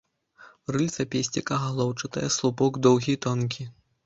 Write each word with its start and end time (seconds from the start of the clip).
Рыльца 0.75 1.05
песціка 1.15 1.57
галоўчатае, 1.67 2.25
слупок 2.39 2.81
доўгі 2.89 3.11
і 3.15 3.21
тонкі. 3.29 3.63